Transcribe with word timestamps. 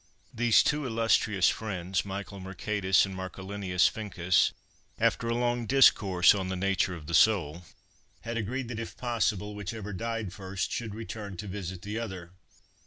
These 0.33 0.63
two 0.63 0.87
illustrious 0.87 1.47
friends, 1.49 2.03
Michael 2.03 2.39
Mercatus 2.39 3.05
and 3.05 3.15
Marcellinus 3.15 3.87
Ficinus, 3.87 4.51
after 4.97 5.27
a 5.27 5.35
long 5.35 5.67
discourse 5.67 6.33
on 6.33 6.47
the 6.49 6.55
nature 6.55 6.95
of 6.95 7.05
the 7.05 7.13
soul, 7.13 7.65
had 8.21 8.35
agreed 8.35 8.67
that, 8.69 8.79
if 8.79 8.97
possible, 8.97 9.53
whichever 9.53 9.93
died 9.93 10.33
first 10.33 10.71
should 10.71 10.95
return 10.95 11.37
to 11.37 11.45
visit 11.45 11.83
the 11.83 11.99
other. 11.99 12.31